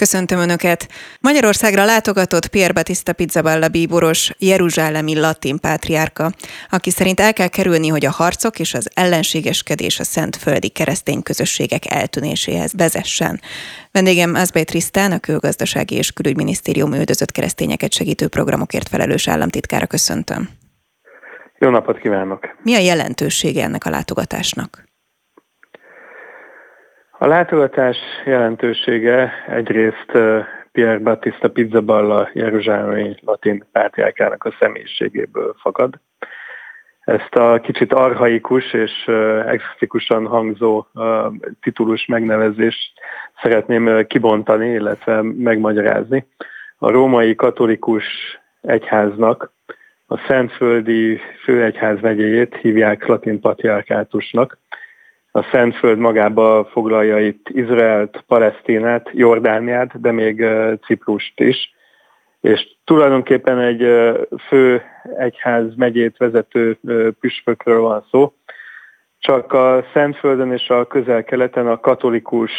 Köszöntöm 0.00 0.38
Önöket! 0.38 0.88
Magyarországra 1.20 1.84
látogatott 1.84 2.48
Pierre 2.48 2.72
Battista 2.72 3.12
Pizzaballa 3.12 3.68
bíboros, 3.68 4.32
jeruzsálemi 4.38 5.18
latin 5.18 5.58
pátriárka, 5.58 6.30
aki 6.70 6.90
szerint 6.90 7.20
el 7.20 7.32
kell 7.32 7.48
kerülni, 7.48 7.88
hogy 7.88 8.06
a 8.06 8.10
harcok 8.10 8.58
és 8.58 8.74
az 8.74 8.90
ellenségeskedés 8.94 10.00
a 10.00 10.04
szentföldi 10.04 10.68
keresztény 10.68 11.22
közösségek 11.22 11.86
eltűnéséhez 11.86 12.72
vezessen. 12.76 13.40
Vendégem 13.92 14.34
Azbej 14.34 14.64
Trisztán, 14.64 15.12
a 15.12 15.18
Külgazdasági 15.18 15.94
és 15.94 16.12
Külügyminisztérium 16.12 16.94
üldözött 16.94 17.32
keresztényeket 17.32 17.92
segítő 17.92 18.28
programokért 18.28 18.88
felelős 18.88 19.28
államtitkára 19.28 19.86
köszöntöm. 19.86 20.48
Jó 21.58 21.68
napot 21.68 21.98
kívánok! 21.98 22.40
Mi 22.62 22.74
a 22.74 22.78
jelentősége 22.78 23.62
ennek 23.62 23.84
a 23.84 23.90
látogatásnak? 23.90 24.89
A 27.22 27.26
látogatás 27.26 27.96
jelentősége 28.24 29.32
egyrészt 29.48 30.12
Pierre 30.72 30.98
Battista 30.98 31.50
Pizzaballa 31.50 32.28
Jeruzsálemi 32.32 33.14
latin 33.20 33.64
pártjákának 33.72 34.44
a 34.44 34.54
személyiségéből 34.60 35.54
fakad. 35.58 35.94
Ezt 37.00 37.34
a 37.34 37.60
kicsit 37.62 37.92
arhaikus 37.92 38.72
és 38.72 39.06
exotikusan 39.46 40.26
hangzó 40.26 40.86
titulus 41.62 42.06
megnevezést 42.06 42.92
szeretném 43.42 44.06
kibontani, 44.06 44.68
illetve 44.68 45.22
megmagyarázni. 45.22 46.26
A 46.78 46.90
római 46.90 47.34
katolikus 47.34 48.04
egyháznak 48.60 49.52
a 50.06 50.18
Szentföldi 50.28 51.20
főegyház 51.42 52.00
megyéjét 52.00 52.56
hívják 52.56 53.06
latin 53.06 53.40
patriarkátusnak, 53.40 54.58
a 55.32 55.42
Szentföld 55.42 55.98
magába 55.98 56.64
foglalja 56.64 57.18
itt 57.18 57.48
Izraelt, 57.48 58.24
Palesztinát, 58.26 59.10
Jordániát, 59.12 60.00
de 60.00 60.12
még 60.12 60.46
Ciprust 60.86 61.40
is. 61.40 61.74
És 62.40 62.68
tulajdonképpen 62.84 63.58
egy 63.58 63.86
fő 64.48 64.82
egyház 65.16 65.74
megyét 65.76 66.16
vezető 66.16 66.78
püspökről 67.20 67.80
van 67.80 68.04
szó. 68.10 68.32
Csak 69.18 69.52
a 69.52 69.84
Szentföldön 69.92 70.52
és 70.52 70.68
a 70.68 70.86
közel-keleten 70.86 71.66
a 71.66 71.80
katolikus 71.80 72.52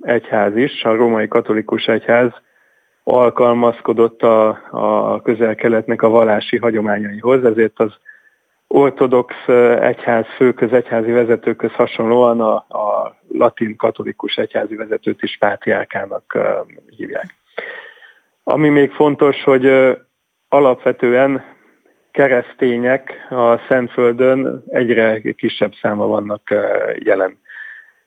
egyház 0.00 0.56
is, 0.56 0.84
a 0.84 0.94
római 0.94 1.28
katolikus 1.28 1.86
egyház 1.86 2.30
alkalmazkodott 3.04 4.22
a, 4.22 4.48
a 4.70 5.20
közel-keletnek 5.22 6.02
a 6.02 6.08
vallási 6.08 6.56
hagyományaihoz, 6.56 7.44
ezért 7.44 7.78
az 7.80 7.92
ortodox 8.68 9.34
egyház 9.80 10.26
főköz, 10.36 10.72
egyházi 10.72 11.10
vezetőköz 11.10 11.72
hasonlóan 11.72 12.40
a, 12.40 12.54
a 12.54 13.16
latin 13.28 13.76
katolikus 13.76 14.36
egyházi 14.36 14.76
vezetőt 14.76 15.22
is 15.22 15.36
pátriárkának 15.38 16.38
hívják. 16.96 17.34
Ami 18.44 18.68
még 18.68 18.90
fontos, 18.90 19.42
hogy 19.42 19.96
alapvetően 20.48 21.44
keresztények 22.10 23.26
a 23.30 23.58
Szentföldön 23.68 24.64
egyre 24.68 25.20
kisebb 25.36 25.72
száma 25.80 26.06
vannak 26.06 26.54
jelen. 26.98 27.38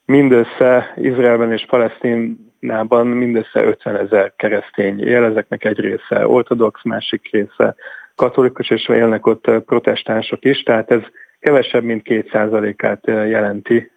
Mindössze 0.05 0.93
Izraelben 0.95 1.51
és 1.51 1.65
Palesztinában 1.65 3.07
mindössze 3.07 3.63
50 3.63 3.95
ezer 3.95 4.33
keresztény 4.35 5.07
él, 5.07 5.23
ezeknek 5.23 5.65
egy 5.65 5.79
része 5.79 6.27
ortodox, 6.27 6.83
másik 6.83 7.29
része 7.31 7.75
katolikus, 8.19 8.69
és 8.69 8.87
élnek 8.87 9.25
ott 9.25 9.51
protestánsok 9.65 10.45
is, 10.45 10.63
tehát 10.63 10.91
ez 10.91 11.01
kevesebb, 11.39 11.83
mint 11.83 12.03
két 12.03 12.35
át 12.35 13.05
jelenti 13.05 13.91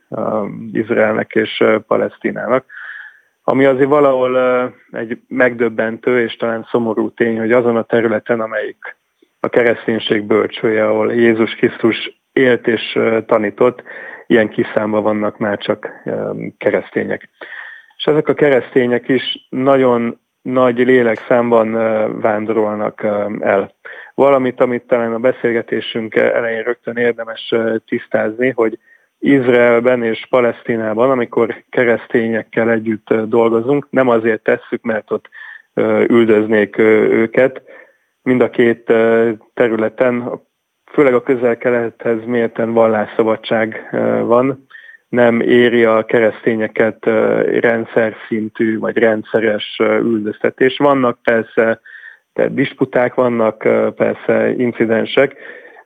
Izraelnek 0.73 1.35
és 1.35 1.65
Palesztinának. 1.87 2.65
Ami 3.45 3.65
azért 3.65 3.89
valahol 3.89 4.39
egy 4.91 5.19
megdöbbentő 5.29 6.21
és 6.21 6.37
talán 6.37 6.67
szomorú 6.71 7.11
tény, 7.11 7.39
hogy 7.39 7.53
azon 7.53 7.77
a 7.77 7.83
területen, 7.83 8.41
amelyik 8.41 8.97
a 9.41 9.49
kereszténység 9.49 10.23
bölcsője, 10.23 10.87
ahol 10.87 11.13
Jézus 11.13 11.55
Krisztus 11.55 12.23
élt 12.33 12.67
és 12.67 12.99
tanított, 13.27 13.83
ilyen 14.27 14.49
kiszámba 14.49 15.01
vannak 15.01 15.39
már 15.39 15.59
csak 15.59 15.91
keresztények. 16.59 17.29
És 17.97 18.05
ezek 18.05 18.29
a 18.29 18.35
keresztények 18.35 19.09
is 19.09 19.47
nagyon 19.49 20.21
nagy 20.43 20.79
lélekszámban 20.79 21.73
vándorolnak 22.21 23.03
el. 23.41 23.75
Valamit, 24.23 24.61
amit 24.61 24.87
talán 24.87 25.13
a 25.13 25.19
beszélgetésünk 25.19 26.15
elején 26.15 26.63
rögtön 26.63 26.97
érdemes 26.97 27.55
tisztázni, 27.87 28.51
hogy 28.51 28.79
Izraelben 29.19 30.03
és 30.03 30.27
Palesztinában, 30.31 31.11
amikor 31.11 31.65
keresztényekkel 31.71 32.71
együtt 32.71 33.15
dolgozunk, 33.15 33.87
nem 33.91 34.09
azért 34.09 34.43
tesszük, 34.43 34.83
mert 34.83 35.11
ott 35.11 35.29
üldöznék 36.09 36.79
őket. 36.79 37.63
Mind 38.23 38.41
a 38.41 38.51
két 38.51 38.93
területen, 39.55 40.41
főleg 40.93 41.15
a 41.15 41.23
közel-kelethez 41.23 42.25
mérten 42.25 42.73
vallásszabadság 42.73 43.89
van, 44.25 44.67
nem 45.09 45.41
éri 45.41 45.85
a 45.85 46.05
keresztényeket 46.05 47.07
rendszer 47.61 48.17
szintű 48.29 48.79
vagy 48.79 48.97
rendszeres 48.97 49.77
üldöztetés. 49.81 50.77
Vannak 50.79 51.19
persze 51.23 51.81
tehát 52.33 52.55
disputák, 52.55 53.15
vannak 53.15 53.57
persze 53.95 54.51
incidensek, 54.51 55.37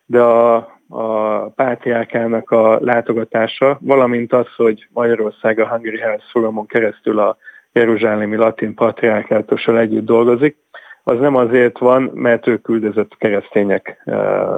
de 0.07 0.23
a, 0.23 0.55
a 0.89 1.39
pátriárkának 1.49 2.51
a 2.51 2.79
látogatása, 2.81 3.79
valamint 3.81 4.33
az, 4.33 4.47
hogy 4.57 4.89
Magyarország 4.93 5.59
a 5.59 5.69
Hungary 5.69 5.99
Health 5.99 6.25
programon 6.33 6.67
keresztül 6.67 7.19
a 7.19 7.37
Jeruzsálemi 7.73 8.37
Latin 8.37 8.75
Patriárkátussal 8.75 9.79
együtt 9.79 10.05
dolgozik, 10.05 10.57
az 11.03 11.19
nem 11.19 11.37
azért 11.37 11.79
van, 11.79 12.11
mert 12.15 12.47
ők 12.47 12.63
küldözött 12.63 13.17
keresztények 13.17 14.03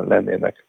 lennének. 0.09 0.67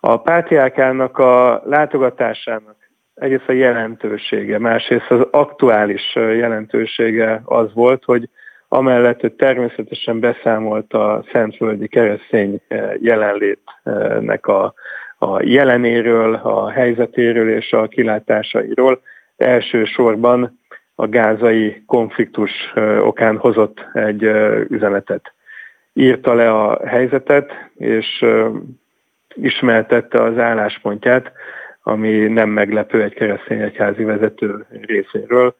A 0.00 0.20
pátriárkának 0.20 1.18
a 1.18 1.62
látogatásának 1.64 2.76
egyrészt 3.14 3.48
a 3.48 3.52
jelentősége, 3.52 4.58
másrészt 4.58 5.10
az 5.10 5.26
aktuális 5.30 6.14
jelentősége 6.14 7.42
az 7.44 7.74
volt, 7.74 8.04
hogy 8.04 8.28
amellett, 8.74 9.20
hogy 9.20 9.32
természetesen 9.32 10.20
beszámolt 10.20 10.92
a 10.92 11.24
szentföldi 11.32 11.88
keresztény 11.88 12.60
jelenlétnek 13.00 14.46
a, 14.46 14.74
a 15.18 15.42
jelenéről, 15.42 16.34
a 16.34 16.70
helyzetéről 16.70 17.50
és 17.50 17.72
a 17.72 17.86
kilátásairól, 17.86 19.00
elsősorban 19.36 20.60
a 20.94 21.06
gázai 21.06 21.82
konfliktus 21.86 22.50
okán 23.00 23.36
hozott 23.36 23.86
egy 23.92 24.22
üzenetet. 24.68 25.32
Írta 25.92 26.34
le 26.34 26.50
a 26.50 26.86
helyzetet, 26.86 27.52
és 27.76 28.24
ismertette 29.34 30.22
az 30.22 30.38
álláspontját 30.38 31.32
ami 31.86 32.26
nem 32.26 32.48
meglepő 32.48 33.02
egy 33.02 33.14
keresztény 33.14 33.60
egyházi 33.60 34.04
vezető 34.04 34.66
részéről, 34.80 35.54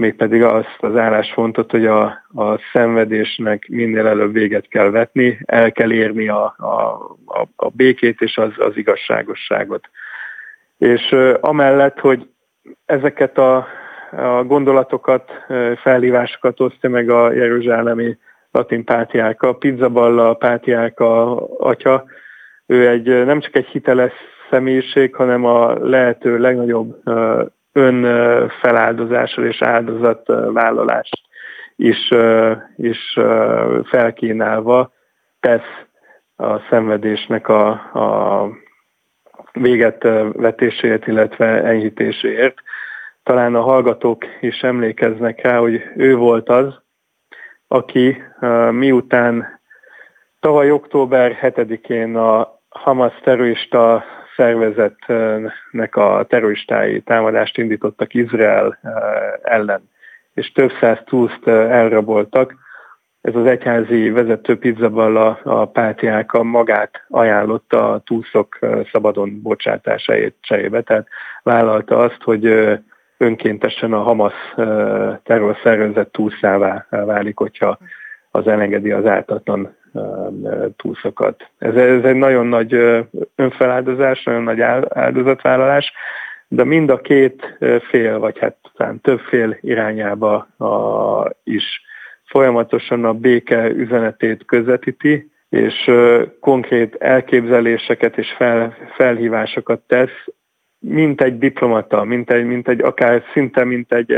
mégpedig 0.00 0.42
azt 0.42 0.76
az 0.78 0.96
álláspontot, 0.96 1.70
hogy 1.70 1.86
a, 1.86 2.04
a 2.34 2.58
szenvedésnek 2.72 3.68
minél 3.68 4.06
előbb 4.06 4.32
véget 4.32 4.68
kell 4.68 4.90
vetni, 4.90 5.38
el 5.44 5.72
kell 5.72 5.92
érni 5.92 6.28
a, 6.28 6.54
a, 6.58 6.72
a, 7.26 7.48
a 7.56 7.68
békét 7.68 8.20
és 8.20 8.36
az, 8.36 8.52
az 8.56 8.76
igazságosságot. 8.76 9.88
És 10.78 11.16
amellett, 11.40 11.98
hogy 11.98 12.28
ezeket 12.84 13.38
a, 13.38 13.66
a 14.10 14.44
gondolatokat, 14.44 15.30
felhívásokat 15.76 16.60
osztja 16.60 16.90
meg 16.90 17.10
a 17.10 17.32
Jeruzsálemi 17.32 18.18
latin 18.50 18.84
pátiáka, 18.84 19.52
Pizzaballa 19.52 20.34
pátiáka 20.34 21.36
atya, 21.58 22.04
ő 22.66 22.88
egy, 22.88 23.24
nem 23.24 23.40
csak 23.40 23.56
egy 23.56 23.66
hiteles 23.66 24.12
személyiség, 24.50 25.14
hanem 25.14 25.44
a 25.44 25.72
lehető 25.72 26.38
legnagyobb 26.38 27.02
önfeláldozással 27.72 29.44
és 29.44 29.62
áldozatvállalást 29.62 31.20
is, 31.76 32.10
is 32.76 33.18
felkínálva 33.84 34.92
tesz 35.40 35.86
a 36.36 36.58
szenvedésnek 36.70 37.48
a, 37.48 37.68
a 37.70 38.48
véget 39.52 40.02
vetéséért, 40.32 41.06
illetve 41.06 41.62
enyhítéséért. 41.62 42.54
Talán 43.22 43.54
a 43.54 43.60
hallgatók 43.60 44.24
is 44.40 44.62
emlékeznek 44.62 45.42
rá, 45.42 45.58
hogy 45.58 45.82
ő 45.96 46.16
volt 46.16 46.48
az, 46.48 46.80
aki 47.68 48.22
miután 48.70 49.60
tavaly 50.40 50.70
október 50.70 51.38
7-én 51.42 52.16
a 52.16 52.58
Hamas 52.68 53.12
terrorista 53.22 54.04
szervezetnek 54.40 55.96
a 55.96 56.24
terroristái 56.28 57.00
támadást 57.00 57.58
indítottak 57.58 58.14
Izrael 58.14 58.78
eh, 58.82 58.92
ellen, 59.42 59.88
és 60.34 60.52
több 60.52 60.70
száz 60.80 60.98
túszt 61.04 61.46
eh, 61.46 61.70
elraboltak. 61.70 62.54
Ez 63.20 63.34
az 63.34 63.46
egyházi 63.46 64.10
vezető 64.10 64.58
pizzaballa 64.58 65.40
a 65.42 65.64
pátiáka 65.64 66.42
magát 66.42 67.04
ajánlotta 67.08 67.92
a 67.92 67.98
túszok 67.98 68.58
eh, 68.60 68.80
szabadon 68.92 69.42
bocsátásáért 69.42 70.34
cserébe, 70.40 70.80
tehát 70.80 71.06
vállalta 71.42 71.98
azt, 71.98 72.22
hogy 72.22 72.44
önkéntesen 73.16 73.92
a 73.92 74.02
Hamas 74.02 74.34
terrorszervezet 75.22 76.08
túlszává 76.08 76.86
válik, 76.90 77.36
hogyha 77.36 77.78
az 78.30 78.46
elengedi 78.46 78.90
az 78.90 79.06
ártatlan 79.06 79.76
túlszokat. 80.76 81.50
Ez, 81.58 81.74
ez 81.74 82.04
egy 82.04 82.16
nagyon 82.16 82.46
nagy 82.46 82.74
önfeláldozás, 83.36 84.22
nagyon 84.22 84.42
nagy 84.42 84.60
áldozatvállalás, 84.88 85.92
de 86.48 86.64
mind 86.64 86.90
a 86.90 87.00
két 87.00 87.58
fél, 87.88 88.18
vagy 88.18 88.38
hát 88.38 88.56
talán 88.76 89.00
több 89.00 89.20
fél 89.20 89.58
irányába 89.60 90.36
a, 90.58 91.30
is 91.44 91.82
folyamatosan 92.24 93.04
a 93.04 93.12
béke 93.12 93.70
üzenetét 93.70 94.44
közvetíti, 94.44 95.30
és 95.48 95.90
konkrét 96.40 96.94
elképzeléseket 96.94 98.18
és 98.18 98.32
fel, 98.36 98.76
felhívásokat 98.96 99.80
tesz, 99.80 100.24
mint 100.78 101.20
egy 101.20 101.38
diplomata, 101.38 102.04
mint 102.04 102.30
egy, 102.30 102.44
mint 102.44 102.68
egy 102.68 102.80
akár 102.80 103.22
szinte, 103.32 103.64
mint 103.64 103.92
egy, 103.92 104.12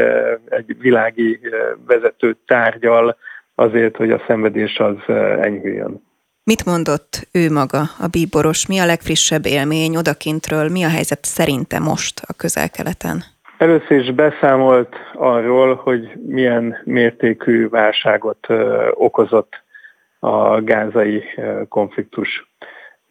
egy 0.49 0.77
világi 0.79 1.41
vezető 1.87 2.37
tárgyal 2.47 3.17
azért, 3.63 3.97
hogy 3.97 4.11
a 4.11 4.23
szenvedés 4.27 4.79
az 4.79 5.15
enyhüljön. 5.41 6.03
Mit 6.45 6.65
mondott 6.65 7.29
ő 7.33 7.51
maga, 7.51 7.79
a 7.79 8.07
bíboros? 8.11 8.67
Mi 8.67 8.79
a 8.79 8.87
legfrissebb 8.87 9.47
élmény 9.47 9.97
odakintről? 9.97 10.69
Mi 10.69 10.85
a 10.85 10.89
helyzet 10.89 11.25
szerinte 11.25 11.79
most 11.79 12.21
a 12.27 12.33
közel-keleten? 12.33 13.25
Először 13.59 14.01
is 14.01 14.11
beszámolt 14.11 14.95
arról, 15.15 15.75
hogy 15.75 16.13
milyen 16.27 16.77
mértékű 16.85 17.69
válságot 17.69 18.47
okozott 18.91 19.63
a 20.19 20.61
gázai 20.61 21.23
konfliktus. 21.69 22.51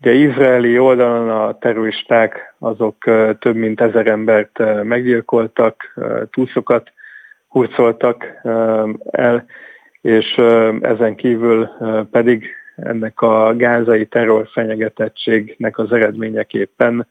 Ugye 0.02 0.12
izraeli 0.12 0.80
oldalon 0.80 1.30
a 1.30 1.58
terroristák 1.58 2.56
azok 2.60 2.98
több 3.40 3.56
mint 3.56 3.82
ezer 3.82 4.08
embert 4.08 4.84
meggyilkoltak, 4.84 6.00
túlszokat 6.32 6.92
hurcoltak 7.48 8.26
el, 9.12 9.46
és 10.02 10.36
ezen 10.82 11.16
kívül 11.16 11.70
pedig 12.12 12.50
ennek 12.76 13.22
a 13.22 13.56
gázai 13.56 14.06
terrorfenyegetettségnek 14.06 15.78
az 15.78 15.92
eredményeképpen 15.92 17.08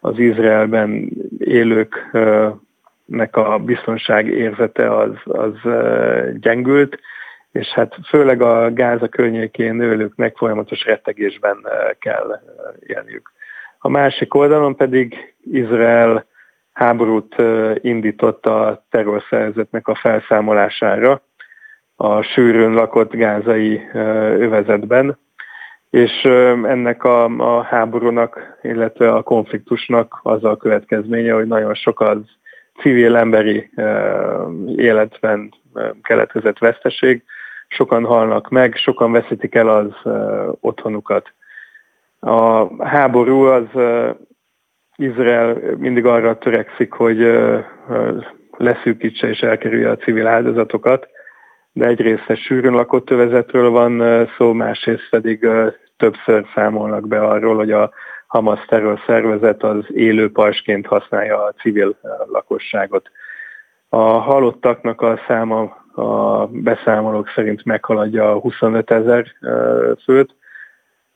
az 0.00 0.18
Izraelben 0.18 1.10
élőknek 1.38 2.56
a 3.36 3.58
biztonság 3.58 4.26
érzete 4.26 4.96
az, 4.96 5.14
az 5.24 5.54
gyengült, 6.40 6.98
és 7.52 7.68
hát 7.68 7.96
főleg 8.08 8.42
a 8.42 8.72
Gáza 8.72 9.08
környékén 9.08 9.80
élőknek 9.80 10.36
folyamatos 10.36 10.84
rettegésben 10.84 11.66
kell 11.98 12.40
élniük. 12.86 13.32
A 13.78 13.88
másik 13.88 14.34
oldalon 14.34 14.76
pedig 14.76 15.34
Izrael 15.52 16.26
háborút 16.72 17.34
indított 17.80 18.46
a 18.46 18.84
terrorszervezetnek 18.90 19.88
a 19.88 19.94
felszámolására, 19.94 21.22
a 22.02 22.22
sűrűn 22.22 22.72
lakott 22.72 23.12
gázai 23.12 23.88
övezetben, 24.38 25.18
és 25.90 26.22
ennek 26.64 27.04
a, 27.04 27.24
a 27.24 27.62
háborúnak, 27.62 28.58
illetve 28.62 29.12
a 29.12 29.22
konfliktusnak 29.22 30.20
az 30.22 30.44
a 30.44 30.56
következménye, 30.56 31.32
hogy 31.32 31.46
nagyon 31.46 31.74
sok 31.74 32.00
az 32.00 32.18
civil 32.80 33.16
emberi 33.16 33.70
életben 34.76 35.54
keletkezett 36.02 36.58
veszteség, 36.58 37.22
sokan 37.68 38.04
halnak 38.04 38.48
meg, 38.48 38.76
sokan 38.76 39.12
veszítik 39.12 39.54
el 39.54 39.68
az 39.68 40.12
otthonukat. 40.60 41.32
A 42.20 42.66
háború 42.84 43.42
az 43.42 43.66
Izrael 44.96 45.56
mindig 45.76 46.06
arra 46.06 46.38
törekszik, 46.38 46.92
hogy 46.92 47.40
leszűkítse 48.56 49.28
és 49.28 49.40
elkerülje 49.40 49.90
a 49.90 49.96
civil 49.96 50.26
áldozatokat, 50.26 51.08
de 51.80 51.86
egyrészt 51.86 52.30
egy 52.30 52.38
sűrűn 52.38 52.72
lakott 52.72 53.10
övezetről 53.10 53.70
van 53.70 54.26
szó, 54.36 54.52
másrészt 54.52 55.08
pedig 55.10 55.48
többször 55.96 56.46
számolnak 56.54 57.08
be 57.08 57.20
arról, 57.20 57.56
hogy 57.56 57.72
a 57.72 57.90
Hamas 58.26 58.64
terror 58.66 59.00
szervezet 59.06 59.62
az 59.62 59.84
élő 59.88 60.32
pajsként 60.32 60.86
használja 60.86 61.44
a 61.44 61.52
civil 61.52 61.96
lakosságot. 62.32 63.10
A 63.88 63.98
halottaknak 64.00 65.00
a 65.00 65.20
száma 65.26 65.60
a 65.94 66.46
beszámolók 66.46 67.28
szerint 67.34 67.64
meghaladja 67.64 68.30
a 68.30 68.38
25 68.38 68.90
ezer 68.90 69.26
főt. 70.04 70.34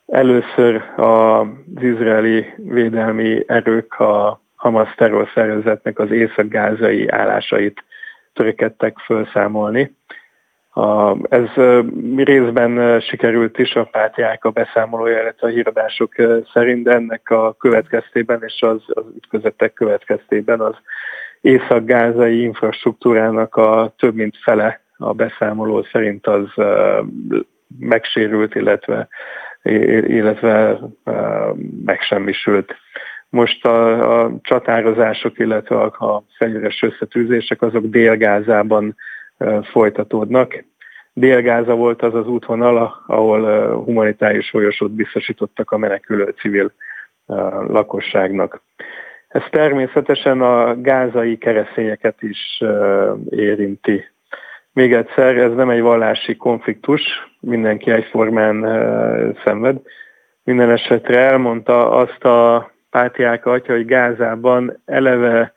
Először 0.06 0.82
az 0.96 1.46
izraeli 1.80 2.46
védelmi 2.56 3.44
erők 3.46 3.94
a 4.00 4.40
Hamas 4.56 4.94
terrorszervezetnek 4.94 5.98
az 5.98 6.10
észak-gázai 6.10 7.08
állásait 7.08 7.84
törekedtek 8.32 8.98
felszámolni. 8.98 9.96
Ez 11.28 11.48
részben 12.16 13.00
sikerült 13.00 13.58
is 13.58 13.74
a 13.74 13.88
a 14.40 14.50
beszámolója, 14.50 15.20
illetve 15.20 15.46
a 15.46 15.50
híradások 15.50 16.14
szerint, 16.52 16.84
de 16.84 16.92
ennek 16.92 17.30
a 17.30 17.52
következtében 17.58 18.42
és 18.46 18.62
az, 18.62 18.82
az 18.86 19.04
ütközetek 19.16 19.72
következtében 19.72 20.60
az 20.60 20.74
észak-gázai 21.40 22.42
infrastruktúrának 22.42 23.56
a 23.56 23.94
több 23.98 24.14
mint 24.14 24.36
fele 24.42 24.80
a 24.96 25.12
beszámoló 25.12 25.82
szerint 25.92 26.26
az 26.26 26.48
megsérült, 27.78 28.54
illetve, 28.54 29.08
illetve 30.06 30.78
megsemmisült. 31.84 32.74
Most 33.28 33.66
a, 33.66 34.22
a 34.22 34.32
csatározások, 34.42 35.38
illetve 35.38 35.76
a 35.76 36.24
fegyveres 36.38 36.82
összetűzések 36.82 37.62
azok 37.62 37.84
Délgázában 37.84 38.96
folytatódnak. 39.62 40.64
Délgáza 41.12 41.74
volt 41.74 42.02
az 42.02 42.14
az 42.14 42.26
útvonal, 42.26 43.04
ahol 43.06 43.70
humanitárius 43.84 44.50
folyosót 44.50 44.90
biztosítottak 44.90 45.70
a 45.70 45.78
menekülő 45.78 46.34
civil 46.38 46.72
lakosságnak. 47.68 48.62
Ez 49.28 49.42
természetesen 49.50 50.42
a 50.42 50.80
gázai 50.80 51.38
keresztényeket 51.38 52.22
is 52.22 52.62
érinti. 53.30 54.04
Még 54.72 54.92
egyszer, 54.92 55.36
ez 55.36 55.54
nem 55.54 55.70
egy 55.70 55.80
vallási 55.80 56.36
konfliktus, 56.36 57.02
mindenki 57.40 57.90
egyformán 57.90 58.60
szenved. 59.44 59.80
Minden 60.44 60.70
esetre 60.70 61.18
elmondta 61.18 61.90
azt 61.90 62.24
a 62.24 62.70
pátriák 62.90 63.46
atya, 63.46 63.72
hogy 63.72 63.84
Gázában 63.84 64.82
eleve 64.84 65.52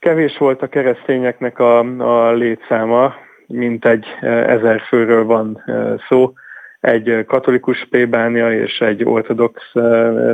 kevés 0.00 0.38
volt 0.38 0.62
a 0.62 0.68
keresztényeknek 0.68 1.58
a, 1.58 1.78
a 1.98 2.32
létszáma, 2.32 3.14
mint 3.46 3.84
egy 3.84 4.06
ezer 4.22 4.80
főről 4.80 5.24
van 5.24 5.64
szó, 6.08 6.32
egy 6.80 7.24
katolikus 7.26 7.86
plébánia 7.90 8.52
és 8.52 8.78
egy 8.78 9.04
ortodox 9.04 9.72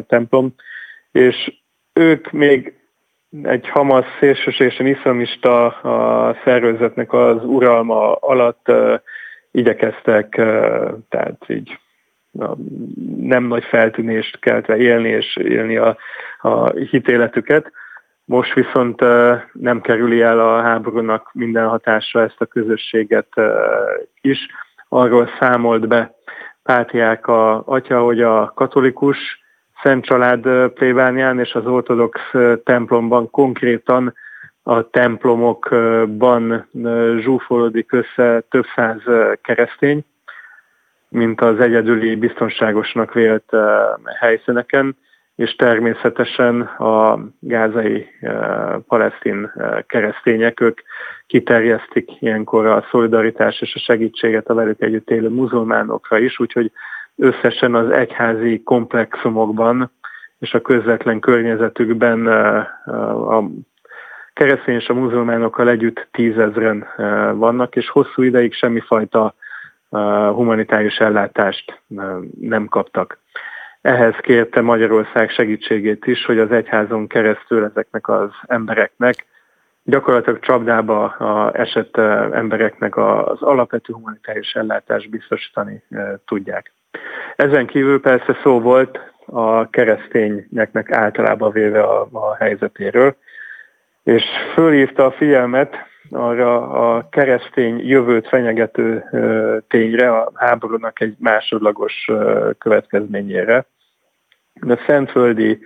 templom, 0.06 0.54
és 1.12 1.52
ők 1.92 2.30
még 2.30 2.74
egy 3.42 3.68
Hamas 3.68 4.06
szélsőségesen 4.20 4.86
iszlamista 4.86 5.66
a 5.66 6.36
szervezetnek 6.44 7.12
az 7.12 7.44
uralma 7.44 8.12
alatt 8.14 8.68
uh, 8.68 8.94
igyekeztek, 9.50 10.28
tehát 11.08 11.44
így 11.46 11.78
nem 13.20 13.44
nagy 13.44 13.64
feltűnést 13.64 14.38
keltve 14.38 14.76
élni 14.76 15.08
és 15.08 15.36
élni 15.36 15.76
a, 15.76 15.96
a 16.40 16.70
hitéletüket. 16.70 17.72
Most 18.26 18.54
viszont 18.54 19.00
nem 19.52 19.80
kerüli 19.80 20.20
el 20.22 20.40
a 20.40 20.62
háborúnak 20.62 21.30
minden 21.32 21.68
hatásra 21.68 22.22
ezt 22.22 22.40
a 22.40 22.46
közösséget 22.46 23.28
is. 24.20 24.38
Arról 24.88 25.28
számolt 25.38 25.88
be 25.88 26.14
Pátriák 26.62 27.26
a 27.26 27.62
atya, 27.66 28.00
hogy 28.00 28.22
a 28.22 28.52
katolikus 28.54 29.16
Szent 29.82 30.04
Család 30.04 30.68
plébánián 30.68 31.38
és 31.40 31.52
az 31.52 31.66
ortodox 31.66 32.20
templomban 32.64 33.30
konkrétan 33.30 34.14
a 34.62 34.90
templomokban 34.90 36.68
zsúfolódik 37.20 37.92
össze 37.92 38.40
több 38.40 38.64
száz 38.74 39.00
keresztény, 39.42 40.04
mint 41.08 41.40
az 41.40 41.60
egyedüli 41.60 42.16
biztonságosnak 42.16 43.14
vélt 43.14 43.56
helyszíneken, 44.20 44.96
és 45.36 45.54
természetesen 45.54 46.60
a 46.60 47.18
gázai 47.40 48.06
palesztin 48.88 49.52
keresztények, 49.86 50.60
ők 50.60 50.80
kiterjesztik 51.26 52.10
ilyenkor 52.20 52.66
a 52.66 52.86
szolidaritás 52.90 53.60
és 53.60 53.74
a 53.74 53.78
segítséget 53.78 54.48
a 54.48 54.54
velük 54.54 54.80
együtt 54.82 55.10
élő 55.10 55.28
muzulmánokra 55.28 56.18
is, 56.18 56.40
úgyhogy 56.40 56.72
összesen 57.16 57.74
az 57.74 57.90
egyházi 57.90 58.62
komplexumokban 58.62 59.90
és 60.38 60.52
a 60.54 60.60
közvetlen 60.60 61.20
környezetükben 61.20 62.26
a 63.28 63.44
keresztény 64.32 64.74
és 64.74 64.88
a 64.88 64.94
muzulmánokkal 64.94 65.68
együtt 65.68 66.08
tízezren 66.10 66.86
vannak, 67.34 67.76
és 67.76 67.88
hosszú 67.88 68.22
ideig 68.22 68.52
semmifajta 68.52 69.34
humanitárius 70.32 70.96
ellátást 70.96 71.82
nem 72.40 72.66
kaptak. 72.66 73.18
Ehhez 73.86 74.14
kérte 74.20 74.60
Magyarország 74.60 75.30
segítségét 75.30 76.06
is, 76.06 76.24
hogy 76.24 76.38
az 76.38 76.52
egyházon 76.52 77.06
keresztül 77.06 77.64
ezeknek 77.64 78.08
az 78.08 78.30
embereknek 78.46 79.26
gyakorlatilag 79.82 80.38
csapdába 80.40 81.04
a 81.04 81.58
esett 81.58 81.96
embereknek 82.32 82.96
az 82.96 83.42
alapvető 83.42 83.92
humanitárius 83.92 84.54
ellátást 84.54 85.10
biztosítani 85.10 85.82
tudják. 86.24 86.72
Ezen 87.36 87.66
kívül 87.66 88.00
persze 88.00 88.38
szó 88.42 88.60
volt 88.60 89.00
a 89.26 89.70
keresztényeknek 89.70 90.92
általában 90.92 91.52
véve 91.52 91.82
a, 91.82 92.08
a 92.12 92.34
helyzetéről, 92.34 93.16
és 94.02 94.24
fölhívta 94.54 95.04
a 95.04 95.12
figyelmet 95.12 95.76
arra 96.10 96.70
a 96.70 97.08
keresztény 97.08 97.88
jövőt 97.88 98.28
fenyegető 98.28 99.04
tényre, 99.68 100.10
a 100.10 100.32
háborúnak 100.34 101.00
egy 101.00 101.14
másodlagos 101.18 102.10
következményére. 102.58 103.66
A 104.60 104.82
szentföldi 104.86 105.58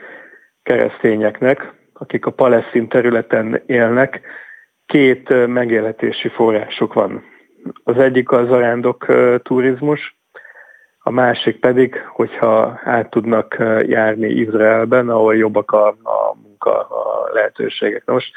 keresztényeknek, 0.62 1.72
akik 1.92 2.26
a 2.26 2.30
palesztin 2.30 2.88
területen 2.88 3.62
élnek, 3.66 4.20
két 4.86 5.46
megélhetési 5.46 6.28
forrásuk 6.28 6.92
van. 6.92 7.24
Az 7.84 7.96
egyik 7.96 8.30
az 8.30 8.50
arándok 8.50 9.06
turizmus, 9.42 10.18
a 10.98 11.10
másik 11.10 11.60
pedig, 11.60 12.02
hogyha 12.08 12.80
át 12.84 13.10
tudnak 13.10 13.56
járni 13.86 14.28
Izraelben, 14.28 15.08
ahol 15.08 15.36
jobbak 15.36 15.70
a, 15.70 15.88
a 15.88 16.34
munka 16.42 16.80
a 16.80 17.30
lehetőségek. 17.32 18.02
most 18.04 18.32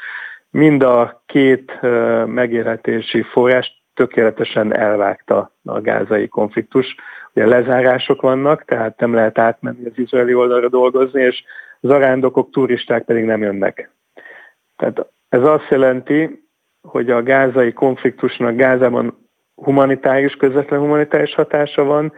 mind 0.50 0.82
a 0.82 1.22
két 1.26 1.80
megélhetési 2.26 3.22
forrás 3.22 3.83
tökéletesen 3.94 4.76
elvágta 4.76 5.52
a 5.64 5.80
gázai 5.80 6.28
konfliktus. 6.28 6.94
Ugye 7.34 7.46
lezárások 7.46 8.20
vannak, 8.22 8.64
tehát 8.64 9.00
nem 9.00 9.14
lehet 9.14 9.38
átmenni 9.38 9.86
az 9.86 9.98
izraeli 9.98 10.34
oldalra 10.34 10.68
dolgozni, 10.68 11.22
és 11.22 11.44
az 11.80 11.90
arándokok, 11.90 12.50
turisták 12.50 13.04
pedig 13.04 13.24
nem 13.24 13.42
jönnek. 13.42 13.90
Tehát 14.76 15.06
ez 15.28 15.42
azt 15.42 15.68
jelenti, 15.68 16.44
hogy 16.82 17.10
a 17.10 17.22
gázai 17.22 17.72
konfliktusnak 17.72 18.56
Gázában 18.56 19.28
humanitárius, 19.54 20.36
közvetlen 20.36 20.80
humanitárius 20.80 21.34
hatása 21.34 21.84
van, 21.84 22.12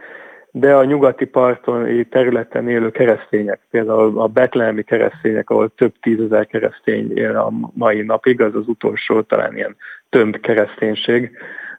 de 0.51 0.75
a 0.75 0.83
nyugati 0.83 1.25
parton 1.25 2.07
területen 2.09 2.69
élő 2.69 2.91
keresztények, 2.91 3.59
például 3.69 4.19
a 4.19 4.27
betlehemi 4.27 4.83
keresztények, 4.83 5.49
ahol 5.49 5.71
több 5.75 5.93
tízezer 6.01 6.47
keresztény 6.47 7.17
él 7.17 7.35
a 7.37 7.51
mai 7.73 8.01
napig, 8.01 8.41
az 8.41 8.55
az 8.55 8.67
utolsó 8.67 9.21
talán 9.21 9.55
ilyen 9.55 9.75
tömb 10.09 10.39
kereszténység 10.39 11.37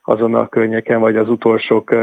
azon 0.09 0.35
a 0.35 0.49
környéken, 0.49 1.01
vagy 1.01 1.17
az 1.17 1.29
utolsók 1.29 1.95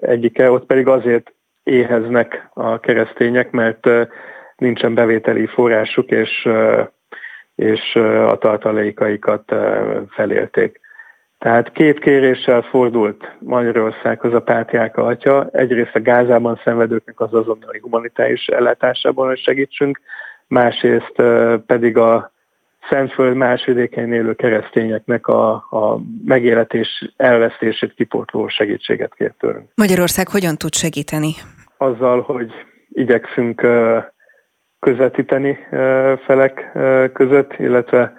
egyike, 0.00 0.50
ott 0.50 0.66
pedig 0.66 0.88
azért 0.88 1.32
éheznek 1.62 2.48
a 2.54 2.80
keresztények, 2.80 3.50
mert 3.50 3.88
nincsen 4.56 4.94
bevételi 4.94 5.46
forrásuk, 5.46 6.10
és, 6.10 6.48
és 7.54 7.94
a 8.26 8.36
tartalékaikat 8.38 9.54
felélték. 10.08 10.80
Tehát 11.38 11.72
két 11.72 11.98
kéréssel 11.98 12.62
fordult 12.62 13.36
Magyarországhoz 13.38 14.34
a 14.34 14.42
pártjáka 14.42 15.02
atya. 15.02 15.48
Egyrészt 15.52 15.94
a 15.94 16.00
Gázában 16.00 16.60
szenvedőknek 16.64 17.20
az 17.20 17.34
azonnali 17.34 17.78
humanitárius 17.78 18.46
ellátásában, 18.46 19.26
hogy 19.26 19.38
segítsünk, 19.38 20.00
másrészt 20.46 21.22
pedig 21.66 21.96
a 21.96 22.32
Szentföld 22.90 23.36
más 23.36 23.64
vidékein 23.64 24.12
élő 24.12 24.34
keresztényeknek 24.34 25.26
a, 25.26 25.52
a 25.54 26.00
megéletés 26.24 27.12
elvesztését 27.16 27.94
kipótló 27.94 28.48
segítséget 28.48 29.14
kért 29.14 29.38
tőlünk. 29.38 29.68
Magyarország 29.74 30.28
hogyan 30.28 30.56
tud 30.56 30.74
segíteni? 30.74 31.30
Azzal, 31.76 32.20
hogy 32.20 32.52
igyekszünk 32.88 33.66
közvetíteni 34.80 35.58
felek 36.26 36.70
között, 37.12 37.52
illetve 37.58 38.12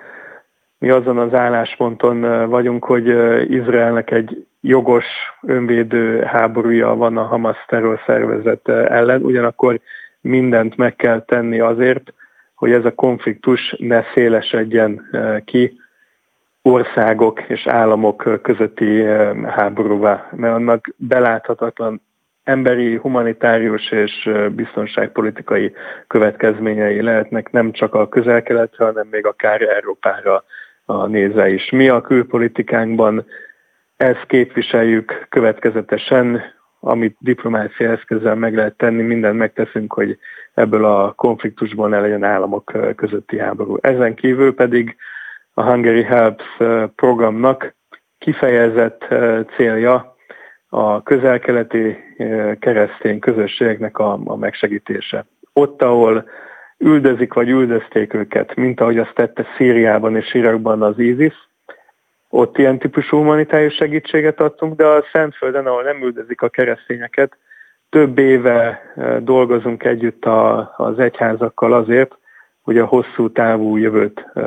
mi 0.77 0.89
azon 0.89 1.17
az 1.17 1.33
állásponton 1.33 2.49
vagyunk, 2.49 2.85
hogy 2.85 3.07
Izraelnek 3.51 4.11
egy 4.11 4.47
jogos 4.61 5.05
önvédő 5.41 6.21
háborúja 6.21 6.95
van 6.95 7.17
a 7.17 7.23
Hamas 7.23 7.57
terrorszervezet 7.67 8.69
ellen, 8.69 9.21
ugyanakkor 9.21 9.79
mindent 10.21 10.75
meg 10.77 10.95
kell 10.95 11.21
tenni 11.25 11.59
azért, 11.59 12.13
hogy 12.57 12.71
ez 12.71 12.85
a 12.85 12.93
konfliktus 12.93 13.75
ne 13.77 14.03
szélesedjen 14.13 15.09
ki 15.45 15.79
országok 16.61 17.41
és 17.41 17.67
államok 17.67 18.39
közötti 18.41 19.01
háborúvá, 19.45 20.29
mert 20.35 20.53
annak 20.53 20.85
beláthatatlan 20.95 22.01
emberi, 22.43 22.95
humanitárius 22.95 23.91
és 23.91 24.29
biztonságpolitikai 24.51 25.73
következményei 26.07 27.01
lehetnek 27.01 27.51
nem 27.51 27.71
csak 27.71 27.93
a 27.93 28.09
közel-keletre, 28.09 28.85
hanem 28.85 29.07
még 29.11 29.25
akár 29.25 29.61
Európára 29.61 30.43
a 30.85 31.07
néze 31.07 31.49
is. 31.49 31.69
Mi 31.69 31.89
a 31.89 32.01
külpolitikánkban 32.01 33.25
ezt 33.97 34.25
képviseljük 34.27 35.25
következetesen, 35.29 36.55
amit 36.87 37.15
diplomácia 37.19 37.91
eszközzel 37.91 38.35
meg 38.35 38.55
lehet 38.55 38.77
tenni, 38.77 39.01
mindent 39.01 39.37
megteszünk, 39.37 39.93
hogy 39.93 40.17
ebből 40.53 40.85
a 40.85 41.11
konfliktusból 41.11 41.89
ne 41.89 41.99
legyen 41.99 42.23
államok 42.23 42.71
közötti 42.95 43.39
háború. 43.39 43.77
Ezen 43.81 44.13
kívül 44.13 44.55
pedig 44.55 44.95
a 45.53 45.63
Hungary 45.63 46.03
Helps 46.03 46.43
programnak 46.95 47.75
kifejezett 48.17 49.05
célja 49.55 50.15
a 50.69 51.03
közel-keleti 51.03 51.97
keresztény 52.59 53.19
közösségeknek 53.19 53.97
a, 53.97 54.19
a 54.25 54.35
megsegítése. 54.35 55.25
Ott, 55.53 55.81
ahol 55.81 56.29
üldözik 56.77 57.33
vagy 57.33 57.49
üldözték 57.49 58.13
őket, 58.13 58.55
mint 58.55 58.81
ahogy 58.81 58.97
azt 58.97 59.13
tette 59.13 59.45
Szíriában 59.57 60.15
és 60.15 60.33
Irakban 60.33 60.81
az 60.81 60.99
ISIS. 60.99 61.46
Ott 62.29 62.57
ilyen 62.57 62.79
típusú 62.79 63.17
humanitárius 63.17 63.73
segítséget 63.73 64.39
adtunk, 64.39 64.75
de 64.75 64.85
a 64.85 65.03
Szentföldön, 65.11 65.67
ahol 65.67 65.83
nem 65.83 66.01
üldözik 66.01 66.41
a 66.41 66.49
keresztényeket, 66.49 67.37
több 67.89 68.17
éve 68.17 68.81
e, 68.95 69.19
dolgozunk 69.19 69.83
együtt 69.83 70.25
a, 70.25 70.73
az 70.77 70.99
egyházakkal 70.99 71.73
azért, 71.73 72.17
hogy 72.61 72.77
a 72.77 72.85
hosszú 72.85 73.31
távú 73.31 73.77
jövőt 73.77 74.25
e, 74.33 74.43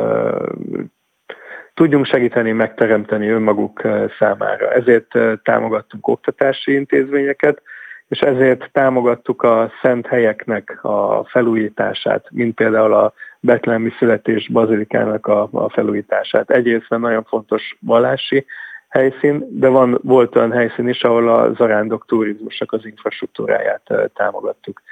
tudjunk 1.75 2.07
segíteni, 2.07 2.53
megteremteni 2.53 3.29
önmaguk 3.29 3.85
e, 3.85 4.11
számára. 4.19 4.73
Ezért 4.73 5.19
támogattunk 5.43 6.09
oktatási 6.09 6.73
intézményeket, 6.73 7.63
és 8.09 8.21
ezért 8.21 8.71
támogattuk 8.73 9.43
a 9.43 9.73
szent 9.83 10.07
helyeknek 10.07 10.79
a 10.85 11.25
felújítását, 11.29 12.27
mint 12.31 12.55
például 12.55 12.95
a 12.95 13.13
Betlemi 13.41 13.91
Születés 13.99 14.49
Bazilikának 14.49 15.27
a, 15.27 15.49
a 15.53 15.71
felújítását. 15.71 16.51
Egyrészt 16.51 16.89
nagyon 16.89 17.25
fontos 17.25 17.77
vallási 17.81 18.47
helyszín, 18.89 19.47
de 19.51 19.69
van, 19.69 19.99
volt 20.03 20.37
olyan 20.37 20.53
helyszín 20.53 20.89
is, 20.89 21.03
ahol 21.03 21.29
a 21.29 21.53
zarándok 21.55 22.07
turizmusnak 22.07 22.73
az 22.73 22.87
infrastruktúráját 22.87 23.83
támogattuk. 24.15 24.83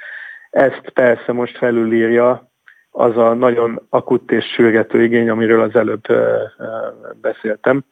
Ezt 0.49 0.89
persze 0.93 1.31
most 1.31 1.57
felülírja 1.57 2.49
az 2.91 3.17
a 3.17 3.33
nagyon 3.33 3.85
akut 3.89 4.31
és 4.31 4.45
sürgető 4.45 5.03
igény, 5.03 5.29
amiről 5.29 5.61
az 5.61 5.75
előbb 5.75 6.05
beszéltem, 7.21 7.83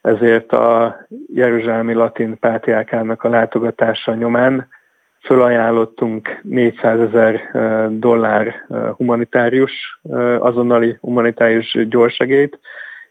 ezért 0.00 0.52
a 0.52 0.96
Jeruzsálemi 1.26 1.92
Latin 1.92 2.38
Pátriákának 2.38 3.22
a 3.22 3.28
látogatása 3.28 4.14
nyomán 4.14 4.68
fölajánlottunk 5.24 6.40
400 6.42 7.00
ezer 7.00 7.50
dollár 7.90 8.54
humanitárius, 8.96 10.00
azonnali 10.38 10.96
humanitárius 11.00 11.78
gyorsegét, 11.88 12.58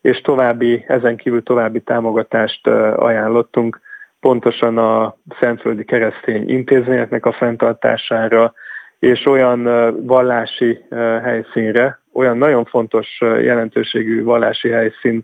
és 0.01 0.21
további, 0.21 0.83
ezen 0.87 1.15
kívül 1.15 1.43
további 1.43 1.79
támogatást 1.79 2.67
ajánlottunk 2.95 3.79
pontosan 4.19 4.77
a 4.77 5.15
Szentföldi 5.39 5.85
Keresztény 5.85 6.49
Intézményeknek 6.49 7.25
a 7.25 7.31
fenntartására, 7.31 8.53
és 8.99 9.25
olyan 9.25 9.63
vallási 10.05 10.85
helyszínre, 11.23 11.99
olyan 12.13 12.37
nagyon 12.37 12.65
fontos 12.65 13.07
jelentőségű 13.19 14.23
vallási 14.23 14.69
helyszín 14.69 15.23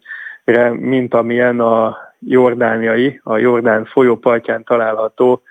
mint 0.73 1.13
amilyen 1.13 1.59
a 1.59 1.97
jordániai, 2.19 3.19
a 3.23 3.37
Jordán 3.37 3.85
folyópartján 3.85 4.63
található 4.63 5.41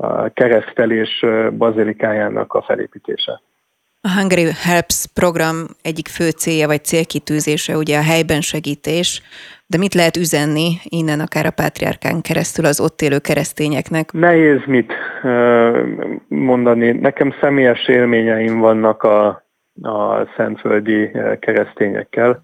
a 0.00 0.28
keresztelés 0.28 1.24
bazilikájának 1.58 2.52
a 2.52 2.62
felépítése. 2.62 3.40
A 4.00 4.08
Hungary 4.18 4.50
Helps 4.62 5.06
program 5.14 5.56
egyik 5.82 6.08
fő 6.08 6.30
célja 6.30 6.66
vagy 6.66 6.84
célkitűzése 6.84 7.76
ugye 7.76 7.98
a 7.98 8.02
helyben 8.02 8.40
segítés, 8.40 9.22
de 9.66 9.78
mit 9.78 9.94
lehet 9.94 10.16
üzenni 10.16 10.68
innen 10.82 11.20
akár 11.20 11.46
a 11.46 11.50
pátriárkán 11.50 12.20
keresztül 12.20 12.64
az 12.64 12.80
ott 12.80 13.00
élő 13.00 13.18
keresztényeknek? 13.18 14.12
Nehéz 14.12 14.60
mit 14.66 14.92
mondani. 16.28 16.90
Nekem 16.90 17.34
személyes 17.40 17.88
élményeim 17.88 18.58
vannak 18.58 19.02
a, 19.02 19.26
a 19.82 20.26
szentföldi 20.36 21.10
keresztényekkel 21.40 22.42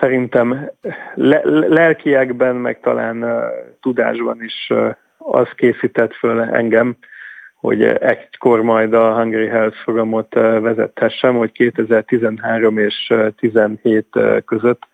szerintem 0.00 0.70
le, 1.14 1.40
lelkiekben, 1.44 2.56
meg 2.56 2.80
talán 2.80 3.24
tudásban 3.80 4.42
is 4.42 4.72
az 5.24 5.48
készített 5.54 6.14
föl 6.14 6.40
engem, 6.40 6.96
hogy 7.54 7.82
egykor 7.84 8.62
majd 8.62 8.94
a 8.94 9.14
Hungary 9.14 9.46
Health 9.46 9.76
programot 9.84 10.34
vezethessem, 10.34 11.36
hogy 11.36 11.52
2013 11.52 12.78
és 12.78 13.12
17 13.36 14.06
között 14.44 14.88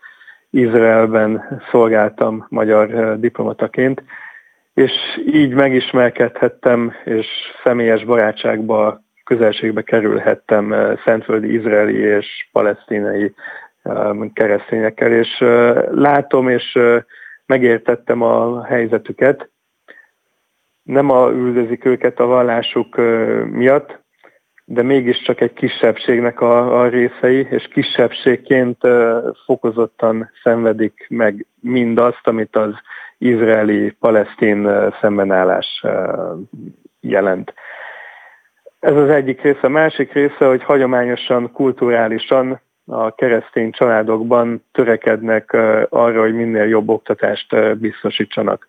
Izraelben 0.50 1.62
szolgáltam 1.70 2.46
magyar 2.48 3.18
diplomataként, 3.20 4.02
és 4.74 4.92
így 5.26 5.54
megismerkedhettem, 5.54 6.92
és 7.04 7.26
személyes 7.64 8.04
barátságba, 8.04 9.04
közelségbe 9.24 9.82
kerülhettem 9.82 10.74
szentföldi 11.04 11.52
izraeli 11.52 11.98
és 11.98 12.48
palesztinai 12.52 13.34
keresztényekkel, 14.32 15.12
és 15.12 15.38
látom, 15.90 16.48
és 16.48 16.78
megértettem 17.46 18.22
a 18.22 18.64
helyzetüket. 18.64 19.50
Nem 20.86 21.10
a 21.10 21.30
üldözik 21.30 21.84
őket 21.84 22.20
a 22.20 22.26
vallásuk 22.26 22.96
miatt, 23.50 24.04
de 24.64 24.82
mégiscsak 24.82 25.40
egy 25.40 25.52
kisebbségnek 25.52 26.40
a, 26.40 26.80
a 26.80 26.88
részei, 26.88 27.46
és 27.50 27.68
kisebbségként 27.68 28.78
fokozottan 29.44 30.30
szenvedik 30.42 31.06
meg 31.08 31.46
mindazt, 31.60 32.26
amit 32.26 32.56
az 32.56 32.74
izraeli-palesztin 33.18 34.68
szembenállás 35.00 35.84
jelent. 37.00 37.54
Ez 38.80 38.96
az 38.96 39.08
egyik 39.08 39.42
része. 39.42 39.60
A 39.62 39.68
másik 39.68 40.12
része, 40.12 40.46
hogy 40.46 40.62
hagyományosan, 40.62 41.52
kulturálisan 41.52 42.60
a 42.86 43.14
keresztény 43.14 43.70
családokban 43.70 44.64
törekednek 44.72 45.52
arra, 45.88 46.20
hogy 46.20 46.34
minél 46.34 46.64
jobb 46.64 46.88
oktatást 46.88 47.78
biztosítsanak 47.78 48.66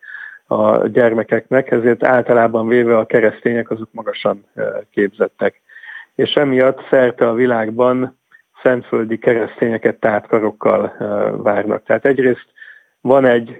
a 0.47 0.87
gyermekeknek, 0.87 1.71
ezért 1.71 2.03
általában 2.03 2.67
véve 2.67 2.97
a 2.97 3.05
keresztények 3.05 3.69
azok 3.69 3.89
magasan 3.91 4.45
képzettek. 4.91 5.61
És 6.15 6.33
emiatt 6.33 6.87
szerte 6.89 7.27
a 7.29 7.33
világban 7.33 8.17
szentföldi 8.63 9.17
keresztényeket 9.17 9.99
tártkarokkal 9.99 10.93
várnak. 11.43 11.83
Tehát 11.83 12.05
egyrészt 12.05 12.47
van 13.01 13.25
egy 13.25 13.59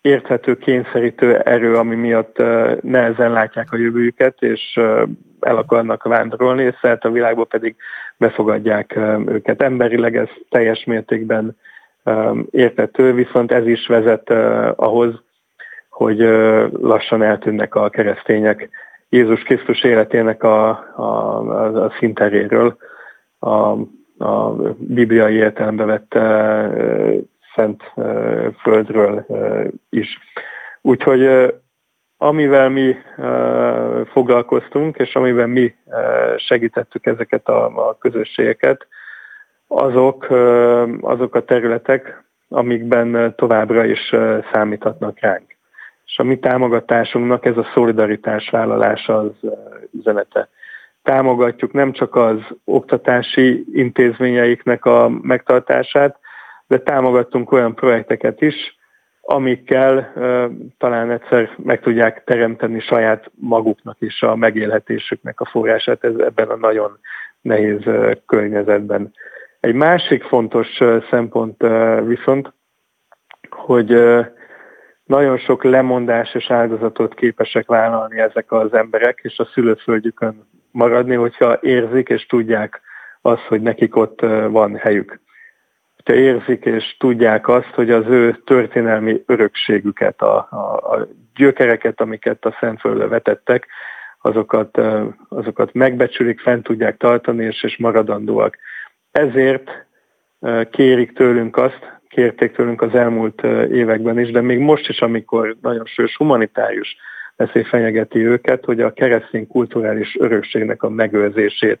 érthető, 0.00 0.56
kényszerítő 0.56 1.38
erő, 1.38 1.74
ami 1.76 1.94
miatt 1.94 2.36
nehezen 2.82 3.32
látják 3.32 3.72
a 3.72 3.76
jövőjüket, 3.76 4.42
és 4.42 4.80
el 5.40 5.56
akarnak 5.56 6.02
vándorolni, 6.02 6.62
és 6.62 6.74
szerte 6.80 7.08
a 7.08 7.12
világban 7.12 7.46
pedig 7.48 7.76
befogadják 8.16 8.96
őket. 9.26 9.62
Emberileg 9.62 10.16
ez 10.16 10.28
teljes 10.48 10.84
mértékben 10.84 11.56
értető, 12.50 13.12
viszont 13.12 13.52
ez 13.52 13.66
is 13.66 13.86
vezet 13.86 14.30
ahhoz, 14.76 15.24
hogy 15.96 16.18
lassan 16.80 17.22
eltűnnek 17.22 17.74
a 17.74 17.88
keresztények 17.88 18.68
Jézus 19.08 19.42
Krisztus 19.42 19.84
életének 19.84 20.42
a, 20.42 20.68
a, 20.96 21.84
a 21.84 21.92
szinteréről, 21.98 22.76
a, 23.38 23.48
a 24.18 24.50
bibliai 24.78 25.34
értelembe 25.34 25.84
vett 25.84 26.18
szent 27.54 27.92
földről 28.62 29.26
is. 29.90 30.18
Úgyhogy 30.80 31.52
amivel 32.16 32.68
mi 32.68 32.96
foglalkoztunk, 34.12 34.96
és 34.96 35.14
amivel 35.14 35.46
mi 35.46 35.74
segítettük 36.36 37.06
ezeket 37.06 37.48
a, 37.48 37.88
a 37.88 37.98
közösségeket, 37.98 38.86
azok, 39.66 40.26
azok 41.00 41.34
a 41.34 41.44
területek, 41.44 42.24
amikben 42.48 43.34
továbbra 43.36 43.84
is 43.84 44.14
számíthatnak 44.52 45.20
ránk. 45.20 45.55
És 46.06 46.18
a 46.18 46.22
mi 46.22 46.38
támogatásunknak 46.38 47.44
ez 47.44 47.56
a 47.56 47.66
szolidaritás 47.74 48.50
vállalása 48.50 49.18
az 49.18 49.50
üzenete. 49.98 50.48
Támogatjuk 51.02 51.72
nem 51.72 51.92
csak 51.92 52.14
az 52.14 52.38
oktatási 52.64 53.64
intézményeiknek 53.72 54.84
a 54.84 55.08
megtartását, 55.22 56.18
de 56.66 56.78
támogattunk 56.78 57.52
olyan 57.52 57.74
projekteket 57.74 58.40
is, 58.40 58.76
amikkel 59.20 60.12
talán 60.78 61.10
egyszer 61.10 61.50
meg 61.56 61.80
tudják 61.80 62.24
teremteni 62.24 62.80
saját 62.80 63.30
maguknak 63.34 63.96
is 64.00 64.22
a 64.22 64.36
megélhetésüknek 64.36 65.40
a 65.40 65.44
forrását 65.44 66.04
ez, 66.04 66.14
ebben 66.18 66.48
a 66.48 66.56
nagyon 66.56 66.98
nehéz 67.40 67.80
környezetben. 68.26 69.12
Egy 69.60 69.74
másik 69.74 70.22
fontos 70.22 70.78
szempont 71.10 71.64
viszont, 72.06 72.52
hogy 73.50 73.92
nagyon 75.06 75.38
sok 75.38 75.64
lemondás 75.64 76.34
és 76.34 76.50
áldozatot 76.50 77.14
képesek 77.14 77.66
vállalni 77.66 78.18
ezek 78.18 78.52
az 78.52 78.74
emberek, 78.74 79.20
és 79.22 79.38
a 79.38 79.48
szülőföldjükön 79.52 80.48
maradni, 80.70 81.14
hogyha 81.14 81.58
érzik 81.60 82.08
és 82.08 82.26
tudják 82.26 82.80
azt, 83.20 83.42
hogy 83.48 83.60
nekik 83.60 83.96
ott 83.96 84.20
van 84.48 84.76
helyük 84.76 85.20
hogyha 86.06 86.22
érzik 86.22 86.64
és 86.64 86.96
tudják 86.98 87.48
azt, 87.48 87.70
hogy 87.74 87.90
az 87.90 88.06
ő 88.06 88.40
történelmi 88.44 89.22
örökségüket, 89.26 90.22
a, 90.22 90.36
a, 90.50 90.94
a 90.94 91.08
gyökereket, 91.34 92.00
amiket 92.00 92.44
a 92.44 92.56
Szentföldre 92.60 93.06
vetettek, 93.06 93.66
azokat, 94.20 94.80
azokat 95.28 95.72
megbecsülik, 95.72 96.40
fent 96.40 96.62
tudják 96.62 96.96
tartani, 96.96 97.44
és, 97.44 97.62
és 97.62 97.76
maradandóak. 97.76 98.56
Ezért 99.10 99.86
kérik 100.70 101.12
tőlünk 101.12 101.56
azt, 101.56 101.95
kérték 102.08 102.52
tőlünk 102.52 102.82
az 102.82 102.94
elmúlt 102.94 103.42
években 103.70 104.18
is, 104.18 104.30
de 104.30 104.40
még 104.40 104.58
most 104.58 104.88
is, 104.88 105.00
amikor 105.00 105.56
nagyon 105.60 105.84
sős 105.84 106.16
humanitárius 106.16 106.96
veszély 107.36 107.62
fenyegeti 107.62 108.26
őket, 108.26 108.64
hogy 108.64 108.80
a 108.80 108.92
keresztény 108.92 109.46
kulturális 109.46 110.16
örökségnek 110.18 110.82
a 110.82 110.88
megőrzését 110.88 111.80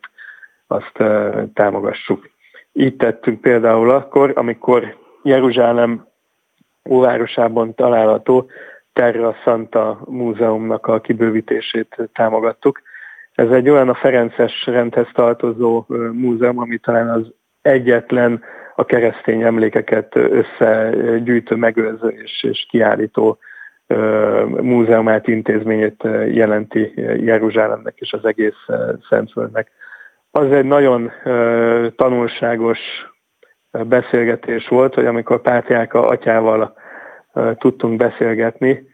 azt 0.66 1.02
támogassuk. 1.54 2.30
Így 2.72 2.96
tettünk 2.96 3.40
például 3.40 3.90
akkor, 3.90 4.32
amikor 4.34 4.96
Jeruzsálem 5.22 6.06
óvárosában 6.88 7.74
található 7.74 8.50
Terra 8.92 9.36
Santa 9.42 10.00
múzeumnak 10.04 10.86
a 10.86 11.00
kibővítését 11.00 11.96
támogattuk. 12.12 12.82
Ez 13.32 13.50
egy 13.50 13.68
olyan 13.68 13.88
a 13.88 13.94
Ferences 13.94 14.66
rendhez 14.66 15.08
tartozó 15.12 15.84
múzeum, 16.12 16.58
ami 16.58 16.78
talán 16.78 17.08
az 17.08 17.32
egyetlen 17.62 18.42
a 18.76 18.84
keresztény 18.84 19.42
emlékeket 19.42 20.16
összegyűjtő, 20.16 21.54
megőrző 21.54 22.08
és, 22.08 22.42
és 22.42 22.66
kiállító 22.70 23.38
múzeumát, 24.46 25.28
intézményét 25.28 26.02
jelenti 26.32 26.92
Jeruzsálemnek 27.24 27.94
és 27.96 28.12
az 28.12 28.24
egész 28.24 28.66
Szentföldnek. 29.08 29.70
Az 30.30 30.52
egy 30.52 30.64
nagyon 30.64 31.12
tanulságos 31.96 32.78
beszélgetés 33.70 34.68
volt, 34.68 34.94
hogy 34.94 35.06
amikor 35.06 35.40
Pátriáka 35.40 36.06
atyával 36.06 36.76
tudtunk 37.58 37.96
beszélgetni, 37.96 38.88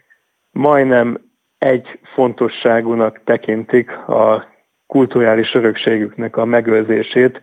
majdnem 0.50 1.18
egy 1.58 1.98
fontosságúnak 2.14 3.20
tekintik 3.24 3.90
a 4.08 4.46
kulturális 4.86 5.54
örökségüknek 5.54 6.36
a 6.36 6.44
megőrzését, 6.44 7.40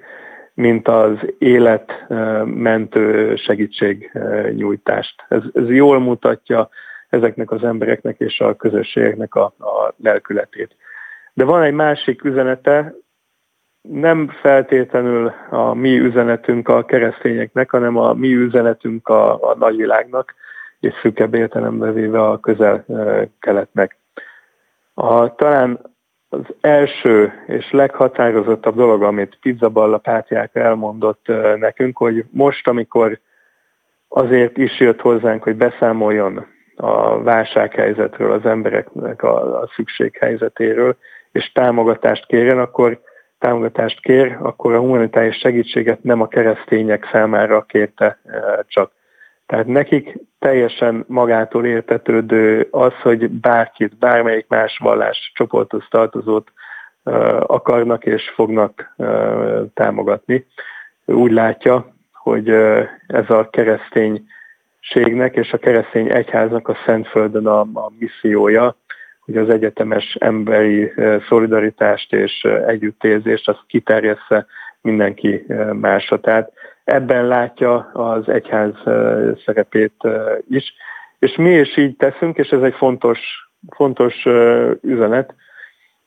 mint 0.60 0.88
az 0.88 1.18
életmentő 1.38 3.36
segítségnyújtást. 3.36 5.26
Ez, 5.28 5.42
ez 5.54 5.70
jól 5.70 6.00
mutatja 6.00 6.70
ezeknek 7.10 7.52
az 7.52 7.64
embereknek 7.64 8.20
és 8.20 8.40
a 8.40 8.56
közösségeknek 8.56 9.36
a, 9.36 9.44
a 9.44 9.94
lelkületét. 9.98 10.76
De 11.34 11.44
van 11.44 11.62
egy 11.62 11.74
másik 11.74 12.24
üzenete, 12.24 12.94
nem 13.82 14.30
feltétlenül 14.42 15.34
a 15.50 15.74
mi 15.74 16.00
üzenetünk 16.00 16.68
a 16.68 16.86
keresztényeknek, 16.86 17.70
hanem 17.70 17.98
a 17.98 18.14
mi 18.14 18.34
üzenetünk 18.34 19.08
a, 19.08 19.50
a 19.50 19.56
nagyvilágnak, 19.56 20.34
és 20.80 20.94
szűkebb 21.02 21.34
értelembe 21.34 21.92
véve 21.92 22.22
a 22.22 22.40
közel-keletnek. 22.40 23.98
A, 24.94 25.36
talán 25.36 25.80
az 26.30 26.46
első 26.62 27.34
és 27.48 27.72
leghatározottabb 27.72 28.76
dolog, 28.76 29.04
amit 29.04 29.38
Pizzaballa 29.42 29.98
pártják 29.98 30.56
elmondott 30.56 31.28
nekünk, 31.58 31.98
hogy 31.98 32.26
most, 32.30 32.68
amikor 32.68 33.20
azért 34.08 34.58
is 34.58 34.80
jött 34.80 35.02
hozzánk, 35.02 35.44
hogy 35.44 35.56
beszámoljon 35.56 36.46
a 36.76 37.22
válsághelyzetről, 37.22 38.32
az 38.32 38.46
embereknek 38.46 39.24
a, 39.24 39.62
a 39.62 39.70
szükséghelyzetéről, 39.76 40.98
és 41.32 41.52
támogatást 41.52 42.26
kérjen, 42.26 42.60
akkor 42.60 43.02
támogatást 43.40 44.02
kér, 44.02 44.38
akkor 44.42 44.74
a 44.74 44.80
humanitárius 44.80 45.38
segítséget 45.38 46.04
nem 46.04 46.22
a 46.22 46.28
keresztények 46.28 47.10
számára 47.12 47.62
kérte 47.62 48.20
csak. 48.68 48.92
Tehát 49.46 49.66
nekik 49.66 50.18
teljesen 50.40 51.04
magától 51.08 51.66
értetődő 51.66 52.68
az, 52.72 52.94
hogy 53.02 53.30
bárkit, 53.30 53.98
bármelyik 53.98 54.46
más 54.48 54.78
vallás 54.78 55.32
csoporthoz 55.36 55.84
tartozót 55.90 56.52
akarnak 57.40 58.06
és 58.06 58.30
fognak 58.36 58.96
támogatni. 59.74 60.46
Úgy 61.06 61.32
látja, 61.32 61.94
hogy 62.14 62.50
ez 63.08 63.30
a 63.30 63.50
kereszténységnek 63.50 65.36
és 65.36 65.52
a 65.52 65.58
keresztény 65.58 66.12
egyháznak 66.12 66.68
a 66.68 66.78
Szentföldön 66.86 67.48
a, 67.48 67.60
a 67.60 67.92
missziója, 68.00 68.76
hogy 69.26 69.38
az 69.38 69.50
egyetemes 69.50 70.16
emberi 70.20 70.94
szolidaritást 71.28 72.14
és 72.14 72.42
együttérzést 72.68 73.50
azt 73.50 73.64
kiterjessze 73.68 74.46
mindenki 74.82 75.46
másra. 75.74 76.20
Tehát 76.20 76.52
ebben 76.90 77.28
látja 77.28 77.90
az 77.94 78.30
egyház 78.30 78.74
szerepét 79.46 80.08
is. 80.50 80.74
És 81.20 81.36
mi 81.36 81.54
is 81.54 81.78
így 81.78 81.96
teszünk, 81.96 82.38
és 82.38 82.50
ez 82.50 82.62
egy 82.62 82.74
fontos, 82.74 83.20
fontos 83.76 84.26
üzenet, 84.82 85.36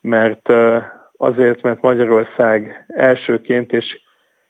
mert 0.00 0.52
azért, 1.16 1.62
mert 1.62 1.80
Magyarország 1.80 2.84
elsőként 2.88 3.72
és 3.72 4.00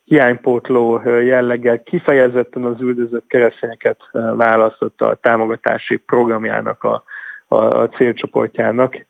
hiánypótló 0.05 1.03
jelleggel 1.05 1.83
kifejezetten 1.83 2.65
az 2.65 2.81
üldözött 2.81 3.27
keresztényeket 3.27 3.99
választotta 4.37 5.07
a 5.07 5.15
támogatási 5.15 5.97
programjának 5.97 6.85
a, 6.85 7.03
a, 7.49 7.57
a 7.57 7.89
célcsoportjának. 7.89 9.07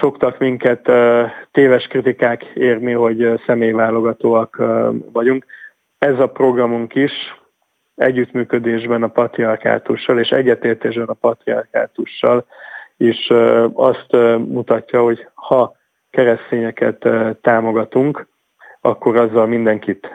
Szoktak 0.00 0.38
minket 0.38 0.90
téves 1.50 1.86
kritikák 1.86 2.44
érni, 2.54 2.92
hogy 2.92 3.40
személyválogatóak 3.46 4.62
vagyunk. 5.12 5.44
Ez 6.02 6.18
a 6.18 6.26
programunk 6.26 6.94
is 6.94 7.12
együttműködésben 7.94 9.02
a 9.02 9.08
patriarkátussal 9.08 10.18
és 10.18 10.28
egyetértésben 10.28 11.06
a 11.06 11.12
patriarkátussal 11.12 12.46
is 12.96 13.30
azt 13.72 14.12
mutatja, 14.38 15.02
hogy 15.02 15.28
ha 15.34 15.76
keresztényeket 16.10 17.08
támogatunk, 17.40 18.26
akkor 18.80 19.16
azzal 19.16 19.46
mindenkit 19.46 20.14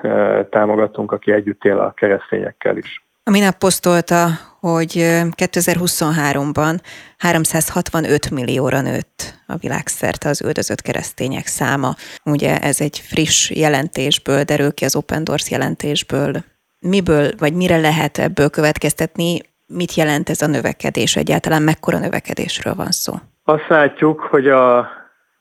támogatunk, 0.50 1.12
aki 1.12 1.32
együtt 1.32 1.64
él 1.64 1.80
a 1.80 1.92
keresztényekkel 1.92 2.78
is. 2.78 3.06
A 3.24 3.30
minap 3.30 3.58
posztolta, 3.58 4.26
hogy 4.74 4.92
2023-ban 5.36 6.80
365 7.18 8.30
millióra 8.30 8.82
nőtt 8.82 9.34
a 9.48 9.56
világszerte 9.56 10.30
az 10.30 10.42
üldözött 10.42 10.82
keresztények 10.82 11.46
száma. 11.46 11.96
Ugye 12.24 12.60
ez 12.60 12.82
egy 12.82 13.00
friss 13.00 13.50
jelentésből 13.50 14.44
derül 14.44 14.74
ki 14.74 14.86
az 14.86 14.96
Open 14.96 15.24
Doors 15.24 15.52
jelentésből. 15.52 16.44
Miből, 16.80 17.32
vagy 17.38 17.54
mire 17.54 17.78
lehet 17.78 18.18
ebből 18.18 18.50
következtetni, 18.50 19.42
mit 19.68 19.94
jelent 19.94 20.30
ez 20.30 20.42
a 20.42 20.48
növekedés 20.48 21.16
egyáltalán, 21.16 21.62
mekkora 21.62 21.98
növekedésről 21.98 22.76
van 22.76 22.92
szó? 22.92 23.14
Azt 23.44 23.68
látjuk, 23.68 24.20
hogy 24.20 24.48
a 24.48 24.90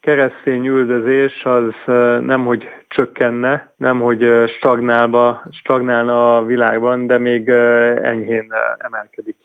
keresztény 0.06 0.66
üldözés 0.66 1.44
az 1.44 1.72
nem, 2.20 2.44
hogy 2.44 2.68
csökkenne, 2.88 3.72
nem, 3.76 4.00
hogy 4.00 4.50
stagnálba, 4.56 5.42
stagnálna 5.50 6.36
a 6.36 6.44
világban, 6.44 7.06
de 7.06 7.18
még 7.18 7.48
enyhén 7.48 8.52
emelkedik 8.78 9.36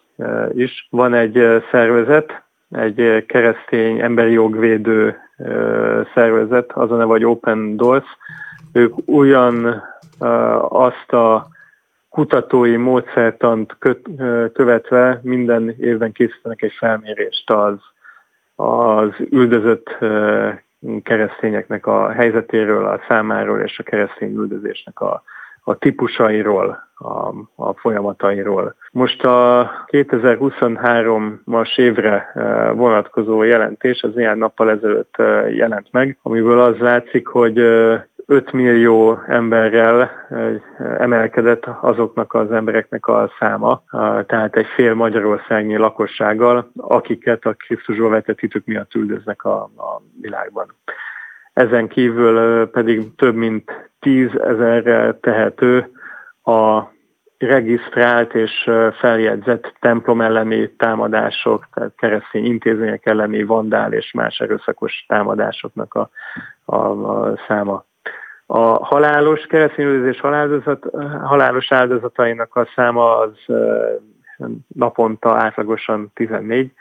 is. 0.53 0.87
Van 0.89 1.13
egy 1.13 1.63
szervezet, 1.71 2.43
egy 2.71 3.25
keresztény 3.25 3.99
emberi 3.99 4.31
jogvédő 4.31 5.17
szervezet, 6.13 6.71
az 6.71 6.91
a 6.91 6.95
neve, 6.95 7.03
vagy 7.03 7.25
Open 7.25 7.77
Doors. 7.77 8.17
Ők 8.73 8.93
ugyan 9.05 9.83
azt 10.69 11.11
a 11.11 11.47
kutatói 12.09 12.75
módszertant 12.75 13.77
követve 14.53 15.19
minden 15.23 15.75
évben 15.79 16.11
készítenek 16.11 16.61
egy 16.61 16.73
felmérést 16.77 17.49
az 17.49 17.90
az 18.61 19.09
üldözött 19.29 19.97
keresztényeknek 21.03 21.85
a 21.85 22.09
helyzetéről, 22.09 22.85
a 22.85 22.99
számáról 23.07 23.59
és 23.59 23.79
a 23.79 23.83
keresztény 23.83 24.35
üldözésnek 24.35 24.99
a, 24.99 25.23
a 25.63 25.75
típusairól, 25.75 26.89
a, 26.95 27.33
a 27.55 27.73
folyamatairól. 27.73 28.75
Most 28.91 29.23
a 29.23 29.71
2023-as 29.87 31.77
évre 31.77 32.31
vonatkozó 32.75 33.43
jelentés 33.43 34.03
az 34.03 34.13
néhány 34.13 34.37
nappal 34.37 34.69
ezelőtt 34.69 35.15
jelent 35.49 35.87
meg, 35.91 36.17
amiből 36.21 36.59
az 36.59 36.77
látszik, 36.77 37.27
hogy 37.27 37.57
5 38.31 38.51
millió 38.51 39.21
emberrel 39.27 40.11
emelkedett 40.97 41.65
azoknak 41.81 42.33
az 42.33 42.51
embereknek 42.51 43.07
a 43.07 43.31
száma, 43.39 43.83
tehát 44.25 44.55
egy 44.55 44.65
fél 44.65 44.93
Magyarországnyi 44.93 45.77
lakossággal, 45.77 46.71
akiket 46.77 47.45
a 47.45 47.53
Krisztusról 47.53 48.09
vetett 48.09 48.39
hitük 48.39 48.65
miatt 48.65 48.93
üldöznek 48.93 49.43
a, 49.43 49.61
a 49.63 50.01
világban. 50.21 50.75
Ezen 51.53 51.87
kívül 51.87 52.65
pedig 52.69 53.15
több 53.15 53.35
mint 53.35 53.91
10 53.99 54.29
ezerre 54.35 55.13
tehető 55.21 55.91
a 56.43 56.81
regisztrált 57.37 58.33
és 58.35 58.69
feljegyzett 58.99 59.73
templom 59.79 60.21
elleni 60.21 60.75
támadások, 60.75 61.67
tehát 61.73 61.95
keresztény 61.95 62.45
intézmények 62.45 63.05
elleni 63.05 63.43
vandál 63.43 63.93
és 63.93 64.11
más 64.11 64.39
erőszakos 64.39 65.05
támadásoknak 65.07 65.93
a, 65.93 66.09
a, 66.65 66.75
a 66.75 67.39
száma. 67.47 67.89
A 68.53 68.85
halálos 68.85 69.45
keresztényüldözés 69.45 70.19
haláldozat, 70.19 70.85
halálos 71.23 71.71
áldozatainak 71.71 72.55
a 72.55 72.67
száma 72.75 73.17
az 73.17 73.55
naponta 74.67 75.35
átlagosan 75.35 76.11
14, 76.13 76.71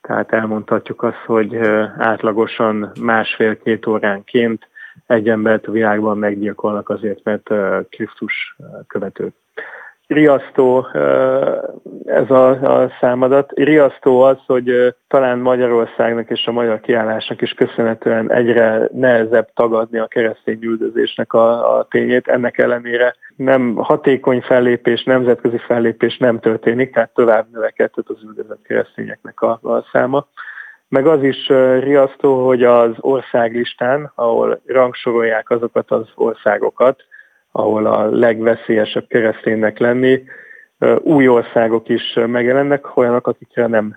tehát 0.00 0.32
elmondhatjuk 0.32 1.02
azt, 1.02 1.24
hogy 1.26 1.56
átlagosan 1.98 2.92
másfél-két 3.00 3.86
óránként 3.86 4.68
egy 5.06 5.28
embert 5.28 5.66
a 5.66 5.72
világban 5.72 6.18
meggyilkolnak 6.18 6.88
azért, 6.88 7.24
mert 7.24 7.50
Krisztus 7.88 8.56
követő 8.86 9.32
riasztó 10.10 10.86
ez 12.04 12.30
a, 12.30 12.48
a 12.48 12.90
számadat. 13.00 13.52
Riasztó 13.54 14.20
az, 14.20 14.36
hogy 14.46 14.94
talán 15.08 15.38
Magyarországnak 15.38 16.30
és 16.30 16.46
a 16.46 16.52
magyar 16.52 16.80
kiállásnak 16.80 17.42
is 17.42 17.52
köszönhetően 17.52 18.32
egyre 18.32 18.88
nehezebb 18.92 19.48
tagadni 19.54 19.98
a 19.98 20.06
keresztény 20.06 20.58
üldözésnek 20.62 21.32
a, 21.32 21.76
a 21.78 21.86
tényét. 21.90 22.28
Ennek 22.28 22.58
ellenére 22.58 23.14
nem 23.36 23.74
hatékony 23.76 24.40
fellépés, 24.40 25.04
nemzetközi 25.04 25.58
fellépés 25.58 26.16
nem 26.18 26.40
történik, 26.40 26.92
tehát 26.92 27.14
tovább 27.14 27.46
növekedett 27.52 28.08
az 28.08 28.22
üldözött 28.24 28.62
keresztényeknek 28.62 29.40
a, 29.40 29.50
a 29.62 29.84
száma. 29.92 30.26
Meg 30.88 31.06
az 31.06 31.22
is 31.22 31.48
riasztó, 31.80 32.46
hogy 32.46 32.64
az 32.64 32.90
országlistán, 33.00 34.12
ahol 34.14 34.60
rangsorolják 34.66 35.50
azokat 35.50 35.90
az 35.90 36.06
országokat, 36.14 37.04
ahol 37.52 37.86
a 37.86 38.10
legveszélyesebb 38.10 39.06
kereszténynek 39.08 39.78
lenni. 39.78 40.22
Új 40.98 41.28
országok 41.28 41.88
is 41.88 42.18
megjelennek, 42.26 42.96
olyanok, 42.96 43.26
akikre 43.26 43.66
nem 43.66 43.96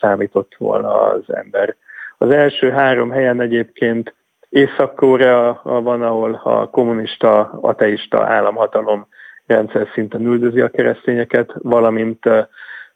számított 0.00 0.54
volna 0.58 1.02
az 1.02 1.22
ember. 1.26 1.76
Az 2.18 2.30
első 2.30 2.70
három 2.70 3.10
helyen 3.10 3.40
egyébként 3.40 4.14
Észak-Korea 4.48 5.60
van, 5.62 6.02
ahol 6.02 6.40
a 6.44 6.70
kommunista, 6.70 7.40
ateista 7.60 8.26
államhatalom 8.26 9.06
rendszer 9.46 9.88
szinten 9.92 10.26
üldözi 10.26 10.60
a 10.60 10.68
keresztényeket, 10.68 11.52
valamint 11.58 12.24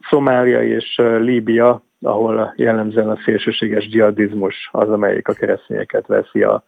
Szomália 0.08 0.62
és 0.62 1.00
Líbia, 1.18 1.82
ahol 2.00 2.52
jellemzően 2.56 3.10
a 3.10 3.18
szélsőséges 3.24 3.88
dzsihadizmus 3.88 4.68
az, 4.72 4.88
amelyik 4.88 5.28
a 5.28 5.32
keresztényeket 5.32 6.06
veszi 6.06 6.42
a 6.42 6.64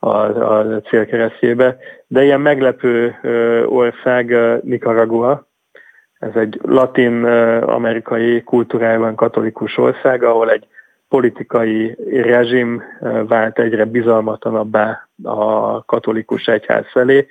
a, 0.00 0.16
a 0.54 0.80
célkeresztjébe. 0.80 1.76
De 2.06 2.22
ilyen 2.24 2.40
meglepő 2.40 3.16
ország 3.66 4.36
Nicaragua, 4.62 5.48
ez 6.18 6.34
egy 6.34 6.60
latin-amerikai 6.62 8.42
kultúrájában 8.42 9.14
katolikus 9.14 9.78
ország, 9.78 10.22
ahol 10.22 10.50
egy 10.50 10.66
politikai 11.08 11.96
rezsim 12.22 12.82
vált 13.26 13.58
egyre 13.58 13.84
bizalmatlanabbá 13.84 15.08
a 15.22 15.84
katolikus 15.84 16.46
egyház 16.46 16.84
felé, 16.90 17.26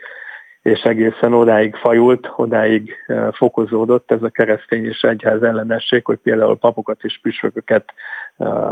és 0.61 0.81
egészen 0.81 1.33
odáig 1.33 1.75
fajult, 1.75 2.31
odáig 2.35 2.95
fokozódott 3.31 4.11
ez 4.11 4.23
a 4.23 4.29
keresztény 4.29 4.85
és 4.85 5.01
egyház 5.01 5.43
ellenesség, 5.43 6.05
hogy 6.05 6.17
például 6.17 6.57
papokat 6.57 7.03
és 7.03 7.19
püspököket 7.21 7.93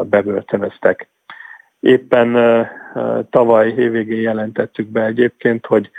bebörtönöztek. 0.04 1.10
Éppen 1.80 2.36
tavaly 3.30 3.68
évvégén 3.68 4.22
jelentettük 4.22 4.88
be 4.88 5.06
egyébként, 5.06 5.66
hogy 5.66 5.92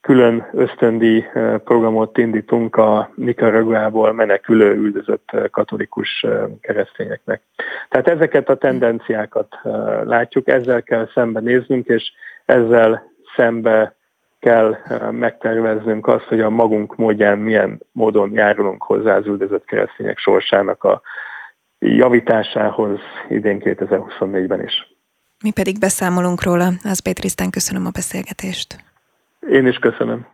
külön 0.00 0.48
ösztöndi 0.52 1.24
programot 1.64 2.18
indítunk 2.18 2.76
a 2.76 3.10
Nicaraguából 3.14 4.12
menekülő 4.12 4.74
üldözött 4.74 5.30
katolikus 5.50 6.26
keresztényeknek. 6.60 7.42
Tehát 7.88 8.08
ezeket 8.08 8.48
a 8.48 8.56
tendenciákat 8.56 9.58
látjuk, 10.04 10.48
ezzel 10.48 10.82
kell 10.82 11.08
szembenéznünk, 11.14 11.86
és 11.86 12.12
ezzel 12.44 13.02
szembe 13.36 13.94
kell 14.38 14.76
megterveznünk 15.10 16.06
azt, 16.06 16.24
hogy 16.24 16.40
a 16.40 16.50
magunk 16.50 16.96
módján 16.96 17.38
milyen 17.38 17.80
módon 17.92 18.32
járulunk 18.32 18.82
hozzá 18.82 19.16
az 19.16 19.26
üldözött 19.26 19.64
keresztények 19.64 20.18
sorsának 20.18 20.84
a 20.84 21.00
javításához 21.78 22.98
idén 23.28 23.60
2024-ben 23.64 24.62
is. 24.62 24.93
Mi 25.44 25.50
pedig 25.50 25.78
beszámolunk 25.78 26.42
róla. 26.42 26.72
Az 26.84 27.00
Trisztán, 27.12 27.50
köszönöm 27.50 27.86
a 27.86 27.90
beszélgetést. 27.90 28.84
Én 29.50 29.66
is 29.66 29.76
köszönöm. 29.76 30.26